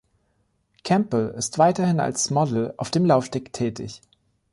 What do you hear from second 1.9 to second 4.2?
als Model auf dem Laufsteg tätig.